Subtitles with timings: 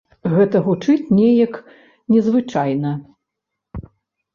[0.35, 1.53] Гэта гучыць неяк
[2.17, 2.99] незвычайна.